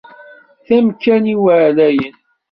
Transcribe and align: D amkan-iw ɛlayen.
D 0.67 0.69
amkan-iw 0.77 1.43
ɛlayen. 1.63 2.15